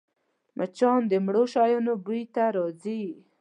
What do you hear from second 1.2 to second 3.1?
مړو شیانو بوی ته راځي